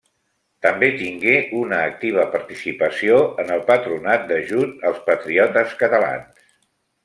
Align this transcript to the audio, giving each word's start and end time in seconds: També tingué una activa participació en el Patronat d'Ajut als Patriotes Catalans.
També 0.65 0.87
tingué 1.01 1.33
una 1.57 1.81
activa 1.89 2.25
participació 2.37 3.19
en 3.45 3.53
el 3.57 3.61
Patronat 3.69 4.27
d'Ajut 4.33 4.85
als 4.93 5.07
Patriotes 5.13 5.81
Catalans. 5.85 6.45